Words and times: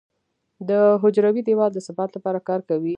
د 0.69 0.71
حجروي 1.01 1.41
دیوال 1.47 1.71
د 1.73 1.79
ثبات 1.87 2.09
لپاره 2.13 2.39
کار 2.49 2.59
کوي. 2.69 2.89